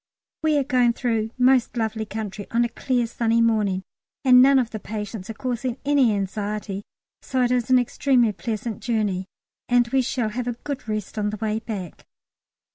[0.41, 3.83] We are going through most lovely country on a clear sunny morning,
[4.25, 6.81] and none of the patients are causing any anxiety,
[7.21, 9.27] so it is an extremely pleasant journey,
[9.69, 12.07] and we shall have a good rest on the way back.